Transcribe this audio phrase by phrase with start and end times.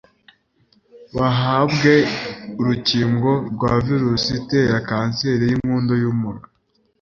[1.17, 1.93] bahabwe
[2.59, 6.41] urukingo rwa virusi itera kanseri y'inkondo y'umura.